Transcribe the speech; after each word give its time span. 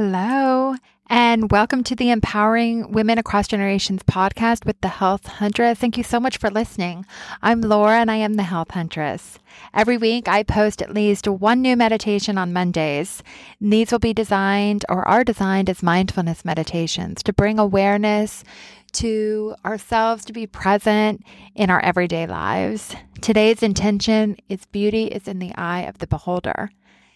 Hello, 0.00 0.76
and 1.10 1.50
welcome 1.50 1.82
to 1.82 1.96
the 1.96 2.12
Empowering 2.12 2.92
Women 2.92 3.18
Across 3.18 3.48
Generations 3.48 4.04
podcast 4.04 4.64
with 4.64 4.80
the 4.80 4.86
Health 4.86 5.26
Huntress. 5.26 5.80
Thank 5.80 5.96
you 5.96 6.04
so 6.04 6.20
much 6.20 6.36
for 6.38 6.50
listening. 6.50 7.04
I'm 7.42 7.62
Laura, 7.62 7.98
and 7.98 8.08
I 8.08 8.14
am 8.14 8.34
the 8.34 8.44
Health 8.44 8.70
Huntress. 8.70 9.40
Every 9.74 9.96
week, 9.96 10.28
I 10.28 10.44
post 10.44 10.80
at 10.80 10.94
least 10.94 11.26
one 11.26 11.62
new 11.62 11.76
meditation 11.76 12.38
on 12.38 12.52
Mondays. 12.52 13.24
These 13.60 13.90
will 13.90 13.98
be 13.98 14.14
designed 14.14 14.84
or 14.88 15.02
are 15.08 15.24
designed 15.24 15.68
as 15.68 15.82
mindfulness 15.82 16.44
meditations 16.44 17.20
to 17.24 17.32
bring 17.32 17.58
awareness 17.58 18.44
to 18.92 19.56
ourselves 19.64 20.24
to 20.26 20.32
be 20.32 20.46
present 20.46 21.24
in 21.56 21.70
our 21.70 21.80
everyday 21.80 22.28
lives. 22.28 22.94
Today's 23.20 23.64
intention 23.64 24.36
is 24.48 24.64
beauty 24.66 25.06
is 25.06 25.26
in 25.26 25.40
the 25.40 25.52
eye 25.56 25.80
of 25.80 25.98
the 25.98 26.06
beholder. 26.06 26.70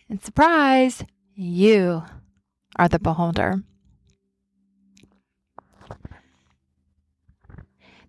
And 0.08 0.20
surprise, 0.20 1.04
you 1.36 2.02
are 2.76 2.88
the 2.88 2.98
beholder. 2.98 3.62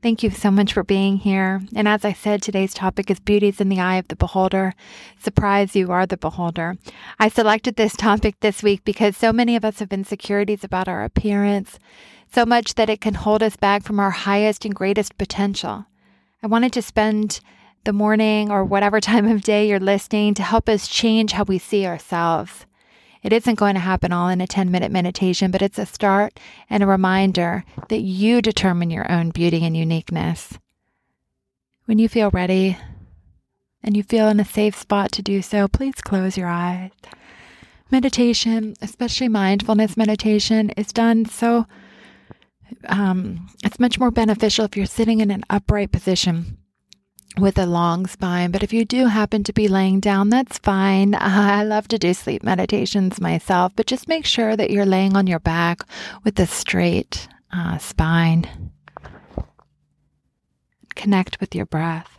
Thank 0.04 0.22
you 0.22 0.32
so 0.32 0.52
much 0.52 0.74
for 0.74 0.84
being 0.84 1.16
here. 1.16 1.62
And 1.74 1.88
as 1.88 2.04
I 2.04 2.12
said, 2.12 2.42
today's 2.42 2.74
topic 2.74 3.10
is 3.10 3.22
beauties 3.22 3.62
in 3.62 3.70
the 3.70 3.80
eye 3.80 3.96
of 3.96 4.10
the 4.10 4.18
beholder. 4.18 4.74
Surprise, 5.18 5.78
you 5.78 5.94
are 5.94 6.06
the 6.06 6.18
beholder. 6.18 6.76
I 7.20 7.30
selected 7.30 7.78
this 7.78 7.96
topic 7.96 8.38
this 8.42 8.62
week 8.62 8.84
because 8.84 9.16
so 9.16 9.32
many 9.32 9.56
of 9.56 9.64
us 9.64 9.80
have 9.80 9.94
insecurities 9.94 10.62
about 10.62 10.90
our 10.90 11.06
appearance, 11.06 11.80
so 12.30 12.46
much 12.46 12.74
that 12.74 12.90
it 12.90 13.00
can 13.00 13.14
hold 13.14 13.42
us 13.42 13.56
back 13.56 13.84
from 13.84 13.98
our 13.98 14.12
highest 14.12 14.66
and 14.66 14.76
greatest 14.76 15.18
potential. 15.18 15.86
I 16.44 16.48
wanted 16.48 16.74
to 16.74 16.82
spend 16.82 17.40
the 17.86 17.94
morning 17.94 18.52
or 18.52 18.66
whatever 18.66 19.00
time 19.02 19.26
of 19.26 19.42
day 19.42 19.70
you're 19.70 19.80
listening 19.80 20.34
to 20.34 20.44
help 20.44 20.68
us 20.68 20.90
change 20.90 21.32
how 21.32 21.46
we 21.46 21.58
see 21.58 21.86
ourselves. 21.86 22.66
It 23.24 23.32
isn't 23.32 23.56
going 23.56 23.76
to 23.76 23.80
happen 23.80 24.12
all 24.12 24.28
in 24.28 24.42
a 24.42 24.48
10 24.48 24.70
minute 24.70 24.92
meditation, 24.92 25.50
but 25.50 25.62
it's 25.62 25.80
a 25.80 25.86
start 25.86 26.40
and 26.70 26.84
a 26.84 26.88
reminder 26.88 27.64
that 27.88 28.02
you 28.02 28.42
determine 28.42 28.92
your 28.92 29.10
own 29.12 29.30
beauty 29.30 29.66
and 29.66 29.76
uniqueness. 29.76 30.60
When 31.86 32.00
you 32.00 32.10
feel 32.10 32.30
ready 32.32 32.78
and 33.82 33.96
you 33.96 34.04
feel 34.04 34.28
in 34.28 34.40
a 34.40 34.46
safe 34.46 34.78
spot 34.78 35.12
to 35.14 35.22
do 35.22 35.42
so, 35.42 35.68
please 35.68 35.96
close 35.96 36.38
your 36.38 36.50
eyes. 36.50 36.92
Meditation, 37.90 38.74
especially 38.82 39.30
mindfulness 39.30 39.96
meditation, 39.96 40.70
is 40.72 40.92
done 40.92 41.26
so 41.26 41.66
um, 42.88 43.48
it's 43.64 43.80
much 43.80 44.00
more 44.00 44.12
beneficial 44.12 44.66
if 44.66 44.76
you're 44.76 44.86
sitting 44.86 45.22
in 45.22 45.32
an 45.32 45.44
upright 45.50 45.92
position 45.92 46.58
with 47.38 47.58
a 47.58 47.66
long 47.66 48.06
spine. 48.08 48.52
But 48.52 48.64
if 48.64 48.74
you 48.74 48.86
do 48.86 49.08
happen 49.08 49.44
to 49.44 49.54
be 49.54 49.68
laying 49.68 50.00
down, 50.00 50.30
that's 50.30 50.58
fine. 50.60 51.16
I 51.20 51.64
love 51.64 51.88
to 51.90 51.98
do 51.98 52.14
sleep 52.14 52.44
meditations 52.44 53.20
myself, 53.22 53.74
but 53.76 53.88
just 53.88 54.08
make 54.08 54.26
sure 54.26 54.56
that 54.56 54.72
you're 54.72 54.86
laying 54.86 55.16
on 55.16 55.28
your 55.28 55.40
back 55.40 55.84
with 56.24 56.40
a 56.40 56.46
straight 56.46 57.28
uh, 57.52 57.78
spine. 57.78 58.72
Connect 60.96 61.40
with 61.40 61.56
your 61.56 61.66
breath. 61.66 62.10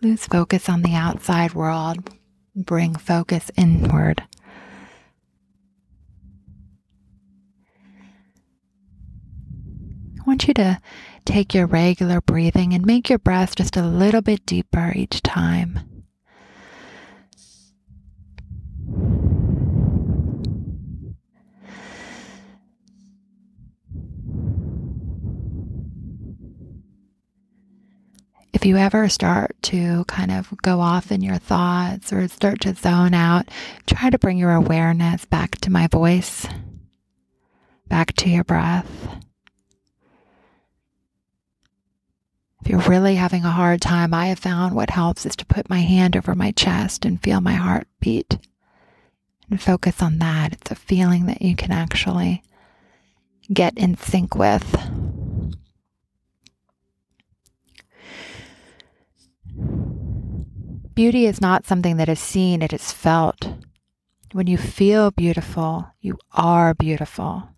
Lose 0.00 0.26
focus 0.26 0.68
on 0.68 0.82
the 0.82 0.94
outside 0.94 1.54
world. 1.54 2.10
Bring 2.54 2.94
focus 2.94 3.50
inward. 3.56 4.22
I 10.27 10.27
want 10.38 10.46
you 10.46 10.54
to 10.54 10.80
take 11.24 11.52
your 11.52 11.66
regular 11.66 12.20
breathing 12.20 12.72
and 12.72 12.86
make 12.86 13.08
your 13.10 13.18
breath 13.18 13.56
just 13.56 13.76
a 13.76 13.82
little 13.82 14.22
bit 14.22 14.46
deeper 14.46 14.92
each 14.94 15.20
time. 15.20 15.80
If 28.52 28.64
you 28.64 28.76
ever 28.76 29.08
start 29.08 29.56
to 29.62 30.04
kind 30.04 30.30
of 30.30 30.54
go 30.62 30.78
off 30.80 31.10
in 31.10 31.20
your 31.20 31.38
thoughts 31.38 32.12
or 32.12 32.28
start 32.28 32.60
to 32.60 32.76
zone 32.76 33.12
out, 33.12 33.48
try 33.86 34.08
to 34.08 34.18
bring 34.18 34.38
your 34.38 34.52
awareness 34.52 35.24
back 35.24 35.56
to 35.62 35.70
my 35.70 35.88
voice, 35.88 36.46
back 37.88 38.12
to 38.14 38.30
your 38.30 38.44
breath. 38.44 39.24
If 42.60 42.68
you're 42.68 42.80
really 42.80 43.14
having 43.14 43.44
a 43.44 43.50
hard 43.50 43.80
time, 43.80 44.12
I 44.12 44.26
have 44.26 44.38
found 44.38 44.74
what 44.74 44.90
helps 44.90 45.24
is 45.24 45.36
to 45.36 45.46
put 45.46 45.70
my 45.70 45.80
hand 45.80 46.16
over 46.16 46.34
my 46.34 46.50
chest 46.50 47.04
and 47.04 47.22
feel 47.22 47.40
my 47.40 47.54
heart 47.54 47.86
beat 48.00 48.38
and 49.50 49.60
focus 49.60 50.02
on 50.02 50.18
that. 50.18 50.52
It's 50.52 50.70
a 50.70 50.74
feeling 50.74 51.26
that 51.26 51.42
you 51.42 51.56
can 51.56 51.72
actually 51.72 52.42
get 53.52 53.76
in 53.78 53.96
sync 53.96 54.34
with. 54.34 54.76
Beauty 60.94 61.26
is 61.26 61.40
not 61.40 61.64
something 61.64 61.96
that 61.98 62.08
is 62.08 62.18
seen, 62.18 62.60
it 62.60 62.72
is 62.72 62.90
felt. 62.90 63.52
When 64.32 64.48
you 64.48 64.58
feel 64.58 65.10
beautiful, 65.12 65.86
you 66.00 66.18
are 66.32 66.74
beautiful. 66.74 67.48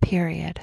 Period. 0.00 0.60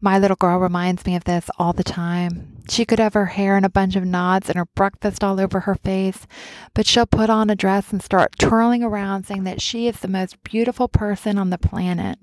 My 0.00 0.18
little 0.18 0.36
girl 0.36 0.58
reminds 0.58 1.06
me 1.06 1.16
of 1.16 1.24
this 1.24 1.48
all 1.58 1.72
the 1.72 1.82
time. 1.82 2.58
She 2.68 2.84
could 2.84 2.98
have 2.98 3.14
her 3.14 3.26
hair 3.26 3.56
in 3.56 3.64
a 3.64 3.70
bunch 3.70 3.96
of 3.96 4.04
knots 4.04 4.48
and 4.48 4.56
her 4.56 4.66
breakfast 4.66 5.24
all 5.24 5.40
over 5.40 5.60
her 5.60 5.76
face, 5.76 6.26
but 6.74 6.86
she'll 6.86 7.06
put 7.06 7.30
on 7.30 7.48
a 7.48 7.56
dress 7.56 7.92
and 7.92 8.02
start 8.02 8.38
twirling 8.38 8.82
around 8.82 9.24
saying 9.24 9.44
that 9.44 9.62
she 9.62 9.88
is 9.88 10.00
the 10.00 10.08
most 10.08 10.42
beautiful 10.42 10.86
person 10.86 11.38
on 11.38 11.50
the 11.50 11.58
planet. 11.58 12.18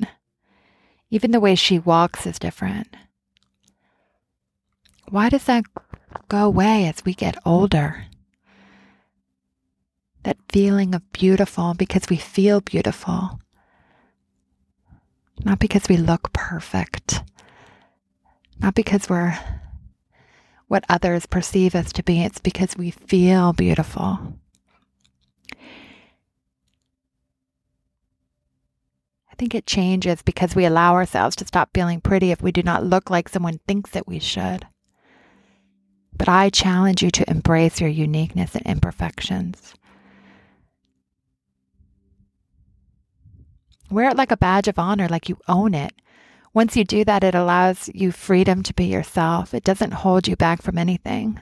Even 1.10 1.32
the 1.32 1.40
way 1.40 1.56
she 1.56 1.80
walks 1.80 2.28
is 2.28 2.38
different. 2.38 2.96
Why 5.10 5.30
does 5.30 5.46
that 5.46 5.66
go 6.28 6.46
away 6.46 6.88
as 6.88 7.04
we 7.04 7.14
get 7.14 7.38
older? 7.46 8.06
That 10.24 10.38
feeling 10.50 10.94
of 10.94 11.12
beautiful 11.12 11.74
because 11.74 12.10
we 12.10 12.18
feel 12.18 12.62
beautiful, 12.62 13.40
not 15.44 15.60
because 15.60 15.90
we 15.90 15.98
look 15.98 16.32
perfect 16.34 17.24
not 18.64 18.74
because 18.76 19.10
we're 19.10 19.38
what 20.70 20.86
others 20.88 21.26
perceive 21.26 21.76
us 21.76 21.92
to 21.92 22.02
be, 22.02 22.24
it's 22.24 22.40
because 22.40 22.78
we 22.78 22.90
feel 22.90 23.52
beautiful. 23.52 24.40
I 29.32 29.36
think 29.38 29.54
it 29.54 29.68
changes 29.68 30.22
because 30.22 30.56
we 30.56 30.64
allow 30.64 30.94
ourselves 30.94 31.36
to 31.36 31.46
stop 31.46 31.72
feeling 31.74 32.00
pretty 32.00 32.32
if 32.32 32.42
we 32.42 32.54
do 32.54 32.64
not 32.64 32.86
look 32.86 33.10
like 33.10 33.28
someone 33.28 33.60
thinks 33.68 33.92
that 33.92 34.08
we 34.08 34.20
should. 34.20 34.66
But 36.16 36.30
I 36.30 36.50
challenge 36.50 37.04
you 37.04 37.12
to 37.12 37.30
embrace 37.30 37.82
your 37.82 37.90
uniqueness 37.90 38.56
and 38.56 38.66
imperfections. 38.66 39.74
Wear 43.92 44.10
it 44.10 44.18
like 44.18 44.32
a 44.32 44.38
badge 44.38 44.70
of 44.70 44.80
honor, 44.80 45.10
like 45.10 45.28
you 45.28 45.38
own 45.50 45.74
it. 45.74 45.94
Once 46.54 46.78
you 46.78 46.84
do 46.84 47.04
that, 47.04 47.24
it 47.24 47.34
allows 47.34 47.90
you 47.94 48.12
freedom 48.12 48.62
to 48.62 48.74
be 48.74 48.86
yourself. 48.86 49.54
It 49.54 49.64
doesn't 49.64 49.94
hold 49.94 50.28
you 50.28 50.36
back 50.36 50.62
from 50.62 50.78
anything. 50.78 51.40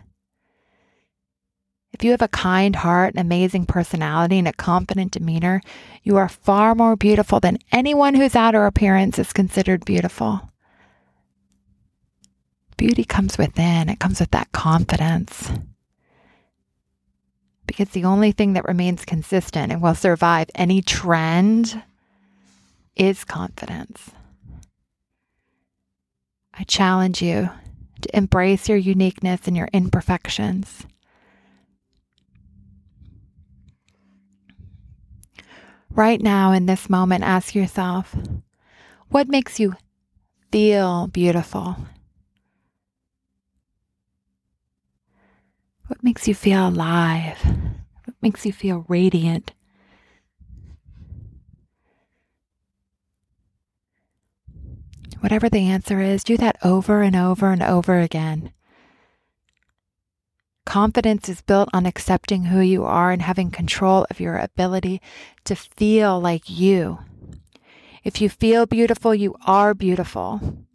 If 1.92 2.06
you 2.06 2.12
have 2.12 2.22
a 2.22 2.30
kind 2.30 2.78
heart, 2.78 3.14
an 3.14 3.20
amazing 3.20 3.66
personality, 3.66 4.40
and 4.40 4.48
a 4.48 4.54
confident 4.54 5.12
demeanor, 5.12 5.62
you 6.04 6.16
are 6.16 6.30
far 6.30 6.74
more 6.74 6.96
beautiful 6.96 7.42
than 7.42 7.60
anyone 7.72 8.16
whose 8.16 8.36
outer 8.36 8.66
appearance 8.66 9.20
is 9.20 9.34
considered 9.34 9.84
beautiful. 9.84 10.50
Beauty 12.78 13.04
comes 13.04 13.38
within, 13.38 13.90
it 13.90 14.00
comes 14.00 14.22
with 14.22 14.32
that 14.32 14.52
confidence. 14.54 15.52
Because 17.68 17.90
the 17.90 18.06
only 18.06 18.32
thing 18.32 18.54
that 18.54 18.68
remains 18.68 19.06
consistent 19.06 19.72
and 19.72 19.82
will 19.82 19.94
survive 19.94 20.50
any 20.56 20.82
trend 20.82 21.84
is 22.96 23.24
confidence. 23.26 24.12
I 26.54 26.64
challenge 26.64 27.22
you 27.22 27.50
to 28.02 28.18
embrace 28.18 28.68
your 28.68 28.78
uniqueness 28.78 29.48
and 29.48 29.56
your 29.56 29.70
imperfections. 29.74 30.86
Right 35.90 36.22
now, 36.22 36.52
in 36.52 36.66
this 36.68 36.90
moment, 36.90 37.24
ask 37.24 37.54
yourself 37.54 38.16
what 39.10 39.28
makes 39.28 39.60
you 39.60 39.76
feel 40.52 41.08
beautiful? 41.08 41.78
What 45.88 46.02
makes 46.02 46.28
you 46.28 46.34
feel 46.34 46.70
alive? 46.70 47.44
What 48.06 48.16
makes 48.22 48.46
you 48.46 48.54
feel 48.54 48.86
radiant? 48.88 49.52
Whatever 55.22 55.50
the 55.50 55.68
answer 55.68 56.02
is, 56.02 56.24
do 56.24 56.36
that 56.38 56.58
over 56.64 57.04
and 57.04 57.16
over 57.16 57.52
and 57.52 57.62
over 57.62 58.00
again. 58.00 58.52
Confidence 60.66 61.30
is 61.30 61.42
built 61.42 61.70
on 61.74 61.86
accepting 61.86 62.46
who 62.46 62.60
you 62.60 62.84
are 62.84 63.12
and 63.12 63.22
having 63.22 63.52
control 63.52 64.08
of 64.10 64.20
your 64.20 64.38
ability 64.38 65.00
to 65.44 65.56
feel 65.56 66.20
like 66.20 66.50
you. 66.50 67.00
If 68.04 68.20
you 68.20 68.30
feel 68.30 68.66
beautiful, 68.66 69.14
you 69.14 69.36
are 69.46 69.76
beautiful. 69.76 70.66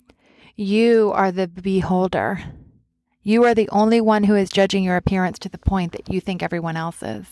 You 0.55 1.11
are 1.13 1.33
the 1.33 1.49
beholder. 1.49 2.45
You 3.23 3.43
are 3.43 3.55
the 3.55 3.69
only 3.71 4.01
one 4.01 4.25
who 4.25 4.37
is 4.37 4.49
judging 4.49 4.85
your 4.85 4.97
appearance 4.97 5.41
to 5.41 5.49
the 5.49 5.59
point 5.59 5.91
that 5.91 6.09
you 6.09 6.21
think 6.21 6.41
everyone 6.41 6.77
else 6.77 7.03
is. 7.03 7.27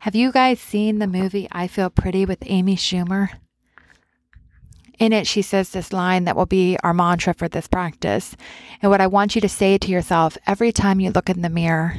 Have 0.00 0.14
you 0.14 0.32
guys 0.32 0.58
seen 0.58 1.00
the 1.00 1.06
movie 1.06 1.48
I 1.52 1.66
Feel 1.66 1.90
Pretty 1.90 2.24
with 2.24 2.42
Amy 2.46 2.76
Schumer? 2.76 3.28
In 4.98 5.12
it, 5.12 5.26
she 5.26 5.42
says 5.42 5.70
this 5.70 5.92
line 5.92 6.24
that 6.24 6.36
will 6.36 6.46
be 6.46 6.76
our 6.82 6.94
mantra 6.94 7.34
for 7.34 7.48
this 7.48 7.66
practice. 7.66 8.36
And 8.80 8.90
what 8.90 9.00
I 9.00 9.06
want 9.06 9.34
you 9.34 9.40
to 9.40 9.48
say 9.48 9.78
to 9.78 9.90
yourself 9.90 10.38
every 10.46 10.72
time 10.72 11.00
you 11.00 11.10
look 11.10 11.28
in 11.28 11.42
the 11.42 11.48
mirror 11.48 11.98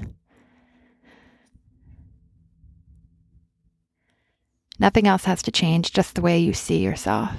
Nothing 4.83 5.07
else 5.07 5.25
has 5.25 5.41
to 5.43 5.51
change, 5.51 5.93
just 5.93 6.15
the 6.15 6.21
way 6.21 6.37
you 6.39 6.53
see 6.53 6.79
yourself, 6.79 7.31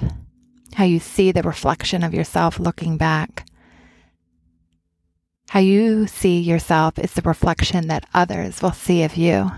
how 0.73 0.85
you 0.85 0.99
see 0.99 1.31
the 1.31 1.43
reflection 1.43 2.03
of 2.03 2.13
yourself 2.13 2.59
looking 2.59 2.97
back. 2.97 3.45
How 5.49 5.59
you 5.59 6.07
see 6.07 6.39
yourself 6.39 6.97
is 6.97 7.13
the 7.13 7.21
reflection 7.21 7.87
that 7.87 8.07
others 8.13 8.63
will 8.63 8.71
see 8.71 9.03
of 9.03 9.15
you. 9.15 9.51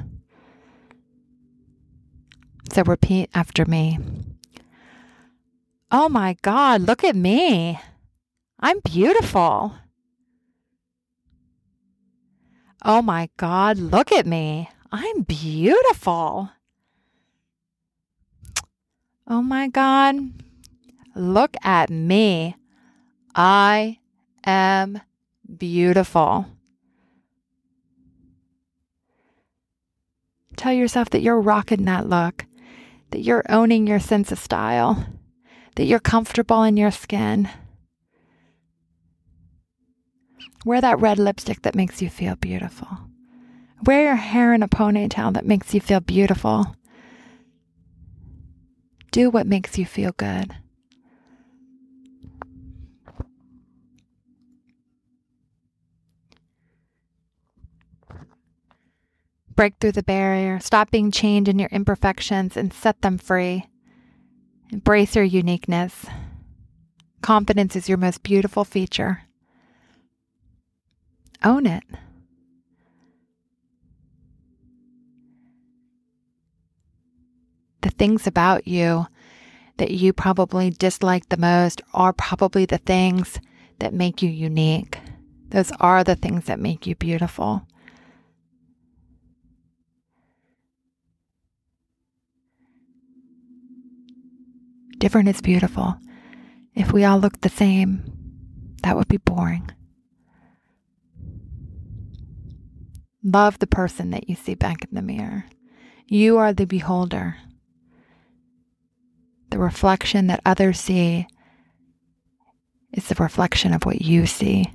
So 2.74 2.84
repeat 2.84 3.30
after 3.34 3.66
me. 3.66 4.00
Oh 5.90 6.10
my 6.10 6.36
God, 6.42 6.82
look 6.82 7.04
at 7.04 7.16
me. 7.16 7.80
I'm 8.60 8.80
beautiful. 8.82 9.74
Oh 12.84 13.02
my 13.02 13.30
God, 13.38 13.78
look 13.78 14.12
at 14.12 14.26
me. 14.26 14.70
I'm 14.92 15.22
beautiful. 15.22 16.50
Oh 19.26 19.42
my 19.42 19.68
God, 19.70 20.16
look 21.16 21.56
at 21.64 21.90
me. 21.90 22.56
I 23.34 24.00
am 24.46 25.02
beautiful. 25.58 26.48
Tell 30.58 30.74
yourself 30.74 31.10
that 31.12 31.22
you're 31.22 31.40
rocking 31.40 31.86
that 31.86 32.10
look, 32.10 32.46
that 33.12 33.22
you're 33.22 33.44
owning 33.48 33.88
your 33.88 34.00
sense 34.00 34.32
of 34.32 34.40
style, 34.40 35.06
that 35.78 35.86
you're 35.86 36.00
comfortable 36.00 36.64
in 36.64 36.76
your 36.76 36.90
skin. 36.90 37.48
Wear 40.66 40.82
that 40.82 41.00
red 41.00 41.20
lipstick 41.20 41.62
that 41.62 41.76
makes 41.76 42.02
you 42.02 42.10
feel 42.10 42.36
beautiful. 42.36 42.88
Wear 43.86 44.02
your 44.02 44.16
hair 44.16 44.56
in 44.56 44.64
a 44.64 44.68
ponytail 44.68 45.34
that 45.36 45.46
makes 45.46 45.76
you 45.76 45.80
feel 45.80 46.00
beautiful. 46.00 46.76
Do 49.12 49.30
what 49.30 49.46
makes 49.46 49.78
you 49.78 49.86
feel 49.86 50.14
good. 50.18 50.56
Break 59.56 59.76
through 59.80 59.92
the 59.92 60.02
barrier, 60.02 60.60
stop 60.60 60.90
being 60.90 61.12
chained 61.12 61.48
in 61.48 61.60
your 61.60 61.70
imperfections, 61.70 62.58
and 62.58 62.74
set 62.74 63.04
them 63.04 63.20
free. 63.20 63.68
Embrace 64.72 65.16
your 65.16 65.24
uniqueness. 65.24 66.06
Confidence 67.22 67.76
is 67.76 67.88
your 67.88 67.98
most 67.98 68.22
beautiful 68.24 68.64
feature. 68.64 69.24
Own 71.44 71.66
it. 71.66 71.84
The 77.82 77.90
things 77.92 78.28
about 78.28 78.68
you 78.68 79.08
that 79.78 79.92
you 79.92 80.12
probably 80.12 80.70
dislike 80.70 81.30
the 81.30 81.38
most 81.38 81.82
are 81.94 82.12
probably 82.12 82.66
the 82.66 82.80
things 82.80 83.40
that 83.80 83.94
make 83.94 84.22
you 84.22 84.30
unique. 84.30 85.00
Those 85.50 85.72
are 85.80 86.04
the 86.04 86.16
things 86.16 86.46
that 86.46 86.60
make 86.60 86.86
you 86.86 86.96
beautiful. 86.96 87.68
Different 94.98 95.30
is 95.30 95.42
beautiful. 95.42 95.98
If 96.74 96.92
we 96.92 97.04
all 97.04 97.20
looked 97.20 97.42
the 97.42 97.50
same, 97.50 98.04
that 98.84 98.96
would 98.96 99.08
be 99.08 99.18
boring. 99.18 99.70
Love 103.24 103.60
the 103.60 103.68
person 103.68 104.12
that 104.12 104.30
you 104.30 104.36
see 104.36 104.56
back 104.56 104.84
in 104.84 104.96
the 104.96 105.02
mirror. 105.02 105.46
You 106.08 106.38
are 106.38 106.54
the 106.54 106.66
beholder. 106.66 107.36
The 109.50 109.60
reflection 109.60 110.28
that 110.28 110.42
others 110.46 110.80
see 110.80 111.28
is 112.94 113.08
the 113.08 113.16
reflection 113.16 113.74
of 113.74 113.86
what 113.86 114.02
you 114.02 114.26
see. 114.26 114.72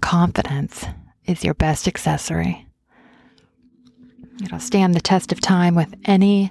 Confidence 0.00 0.84
is 1.24 1.44
your 1.44 1.54
best 1.54 1.88
accessory. 1.88 2.66
It'll 4.42 4.60
stand 4.60 4.94
the 4.94 5.00
test 5.00 5.32
of 5.32 5.40
time 5.40 5.74
with 5.74 5.94
any 6.04 6.50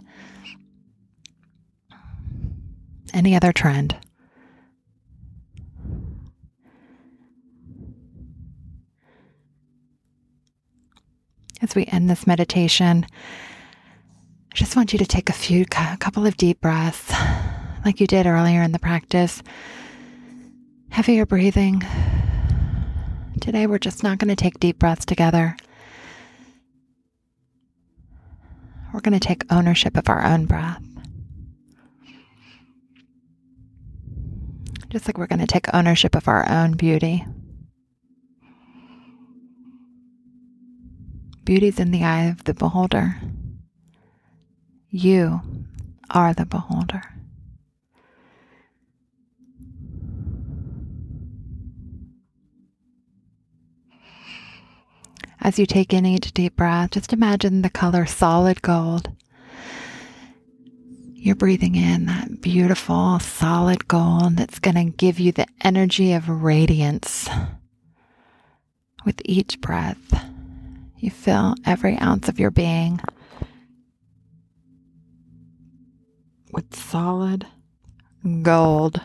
any 3.13 3.35
other 3.35 3.51
trend. 3.51 3.97
As 11.61 11.75
we 11.75 11.85
end 11.85 12.09
this 12.09 12.25
meditation, 12.25 13.05
I 14.51 14.55
just 14.55 14.75
want 14.75 14.93
you 14.93 14.99
to 14.99 15.05
take 15.05 15.29
a 15.29 15.33
few, 15.33 15.65
a 15.77 15.97
couple 15.97 16.25
of 16.25 16.37
deep 16.37 16.59
breaths, 16.61 17.13
like 17.85 17.99
you 17.99 18.07
did 18.07 18.25
earlier 18.25 18.63
in 18.63 18.71
the 18.71 18.79
practice. 18.79 19.43
Heavier 20.89 21.25
breathing. 21.25 21.83
Today, 23.39 23.67
we're 23.67 23.77
just 23.77 24.03
not 24.03 24.17
going 24.17 24.29
to 24.29 24.35
take 24.35 24.59
deep 24.59 24.79
breaths 24.79 25.05
together. 25.05 25.55
We're 28.93 29.01
going 29.01 29.19
to 29.19 29.25
take 29.25 29.51
ownership 29.51 29.95
of 29.95 30.09
our 30.09 30.23
own 30.23 30.45
breath. 30.45 30.81
Just 34.89 35.07
like 35.07 35.17
we're 35.17 35.27
going 35.27 35.39
to 35.39 35.47
take 35.47 35.73
ownership 35.73 36.15
of 36.15 36.27
our 36.27 36.47
own 36.49 36.73
beauty. 36.73 37.25
Beauty's 41.45 41.79
in 41.79 41.91
the 41.91 42.03
eye 42.03 42.25
of 42.25 42.43
the 42.43 42.53
beholder. 42.53 43.15
You 44.89 45.41
are 46.09 46.33
the 46.33 46.45
beholder. 46.45 47.03
As 55.43 55.57
you 55.57 55.65
take 55.65 55.91
in 55.91 56.05
each 56.05 56.33
deep 56.33 56.55
breath, 56.55 56.91
just 56.91 57.13
imagine 57.13 57.63
the 57.63 57.69
color 57.69 58.05
solid 58.05 58.61
gold. 58.61 59.11
You're 61.13 61.35
breathing 61.35 61.75
in 61.75 62.05
that 62.05 62.41
beautiful 62.41 63.17
solid 63.19 63.87
gold 63.87 64.37
that's 64.37 64.59
going 64.59 64.75
to 64.75 64.95
give 64.95 65.19
you 65.19 65.31
the 65.31 65.47
energy 65.61 66.13
of 66.13 66.29
radiance 66.29 67.27
with 69.03 69.19
each 69.25 69.59
breath. 69.61 70.27
You 70.97 71.09
fill 71.09 71.55
every 71.65 71.97
ounce 71.97 72.29
of 72.29 72.39
your 72.39 72.51
being 72.51 72.99
with 76.51 76.75
solid 76.75 77.47
gold, 78.43 79.01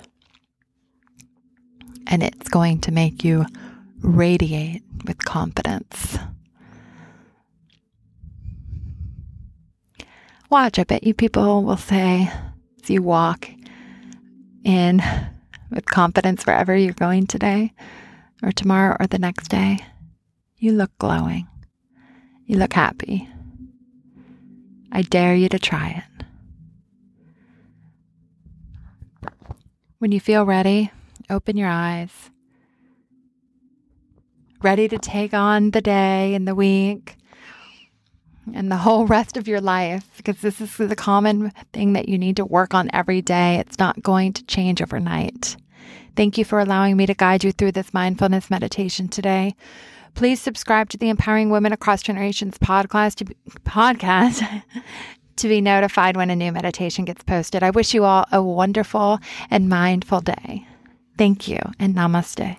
and 2.07 2.23
it's 2.23 2.49
going 2.49 2.81
to 2.81 2.93
make 2.93 3.25
you 3.25 3.47
radiate 4.03 4.83
with 5.05 5.25
confidence. 5.25 6.19
Watch, 10.50 10.79
I 10.79 10.85
bet 10.85 11.05
you 11.05 11.12
people 11.12 11.65
will 11.65 11.76
say 11.76 12.31
as 12.83 12.91
you 12.91 13.03
walk 13.03 13.50
in 14.65 15.03
with 15.71 15.87
confidence 15.87 16.47
wherever 16.47 16.76
you're 16.76 16.93
going 16.93 17.26
today, 17.26 17.73
or 18.43 18.53
tomorrow, 18.53 18.97
or 19.00 19.07
the 19.07 19.19
next 19.19 19.49
day, 19.49 19.79
you 20.57 20.73
look 20.73 20.97
glowing. 20.99 21.49
You 22.47 22.59
look 22.59 22.73
happy. 22.73 23.29
I 24.93 25.03
dare 25.03 25.35
you 25.35 25.49
to 25.49 25.59
try 25.59 26.05
it. 26.05 26.26
When 29.99 30.12
you 30.12 30.21
feel 30.21 30.45
ready, 30.45 30.93
open 31.29 31.57
your 31.57 31.69
eyes 31.69 32.31
ready 34.67 34.89
to 34.89 34.99
take 34.99 35.33
on 35.33 35.71
the 35.71 35.81
day 35.81 36.35
and 36.35 36.49
the 36.49 36.55
week. 36.55 37.17
and 38.53 38.69
the 38.69 38.77
whole 38.77 39.07
rest 39.07 39.37
of 39.37 39.47
your 39.47 39.61
life 39.61 40.11
because 40.17 40.39
this 40.41 40.61
is 40.61 40.77
the 40.77 40.97
common 40.97 41.53
thing 41.73 41.93
that 41.93 42.09
you 42.09 42.19
need 42.19 42.35
to 42.35 42.45
work 42.45 42.75
on 42.75 42.91
every 42.93 43.23
day. 43.23 43.59
It's 43.61 43.79
not 43.79 44.03
going 44.03 44.33
to 44.33 44.45
change 44.47 44.83
overnight. 44.83 45.57
Thank 46.17 46.37
you 46.37 46.45
for 46.45 46.59
allowing 46.59 46.97
me 46.97 47.07
to 47.07 47.15
guide 47.15 47.45
you 47.45 47.53
through 47.53 47.73
this 47.73 47.95
mindfulness 47.95 48.51
meditation 48.51 49.07
today. 49.07 49.55
Please 50.15 50.41
subscribe 50.41 50.89
to 50.91 50.99
the 50.99 51.11
Empowering 51.11 51.51
Women 51.51 51.73
Across 51.73 52.03
Generations 52.03 52.59
podcast 52.59 53.15
to 53.17 53.25
be, 53.27 53.37
podcast 53.65 54.63
to 55.37 55.49
be 55.49 55.61
notified 55.61 56.17
when 56.17 56.29
a 56.29 56.35
new 56.35 56.51
meditation 56.51 57.05
gets 57.05 57.23
posted. 57.23 57.63
I 57.63 57.71
wish 57.71 57.95
you 57.95 58.03
all 58.03 58.27
a 58.33 58.43
wonderful 58.43 59.21
and 59.49 59.69
mindful 59.69 60.23
day. 60.23 60.67
Thank 61.17 61.47
you 61.47 61.61
and 61.79 61.95
namaste. 61.95 62.57